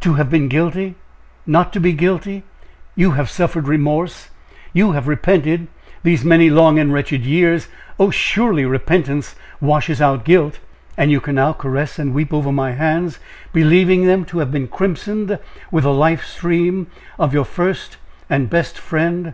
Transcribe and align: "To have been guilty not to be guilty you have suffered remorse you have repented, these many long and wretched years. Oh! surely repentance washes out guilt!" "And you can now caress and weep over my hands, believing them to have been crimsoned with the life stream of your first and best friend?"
"To 0.00 0.12
have 0.12 0.28
been 0.28 0.48
guilty 0.48 0.94
not 1.46 1.72
to 1.72 1.80
be 1.80 1.94
guilty 1.94 2.42
you 2.96 3.12
have 3.12 3.30
suffered 3.30 3.66
remorse 3.66 4.28
you 4.74 4.92
have 4.92 5.08
repented, 5.08 5.68
these 6.02 6.22
many 6.22 6.50
long 6.50 6.78
and 6.78 6.92
wretched 6.92 7.24
years. 7.24 7.68
Oh! 7.98 8.10
surely 8.10 8.66
repentance 8.66 9.36
washes 9.58 10.02
out 10.02 10.26
guilt!" 10.26 10.58
"And 10.98 11.10
you 11.10 11.18
can 11.18 11.36
now 11.36 11.54
caress 11.54 11.98
and 11.98 12.12
weep 12.12 12.30
over 12.34 12.52
my 12.52 12.72
hands, 12.72 13.20
believing 13.54 14.04
them 14.06 14.26
to 14.26 14.40
have 14.40 14.52
been 14.52 14.68
crimsoned 14.68 15.38
with 15.70 15.84
the 15.84 15.94
life 15.94 16.26
stream 16.26 16.88
of 17.18 17.32
your 17.32 17.46
first 17.46 17.96
and 18.28 18.50
best 18.50 18.76
friend?" 18.76 19.32